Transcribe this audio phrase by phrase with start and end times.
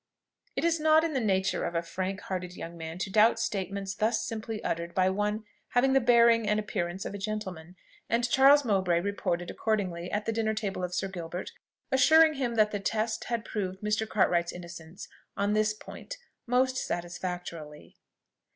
[0.55, 3.93] It is not in the nature of a frank hearted young man to doubt statements
[3.93, 5.43] thus simply uttered by one
[5.75, 7.75] having the bearing and appearance of a gentleman;
[8.09, 11.51] and Charles Mowbray reported accordingly at the dinner table of Sir Gilbert,
[11.91, 14.09] assuring him that the test had proved Mr.
[14.09, 17.95] Cartwright's innocence on this point most satisfactorily.